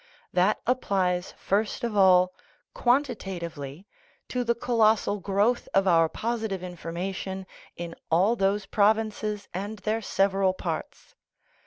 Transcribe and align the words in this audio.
That 0.33 0.59
applies 0.65 1.35
first 1.37 1.83
of 1.83 1.95
all 1.95 2.33
quanti 2.73 3.13
tatively 3.13 3.85
to 4.29 4.43
the 4.43 4.55
colossal 4.55 5.19
growth 5.19 5.69
of 5.75 5.87
our 5.87 6.09
positive 6.09 6.61
informa 6.61 7.13
tion 7.13 7.45
in 7.77 7.93
all 8.09 8.35
those 8.35 8.65
provinces 8.65 9.47
and 9.53 9.77
their 9.77 10.01
several 10.01 10.53
parts. 10.55 11.13